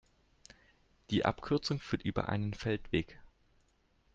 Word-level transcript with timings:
Die 1.11 1.25
Abkürzung 1.25 1.79
führt 1.79 2.01
über 2.01 2.27
einen 2.27 2.55
Feldweg. 2.55 3.19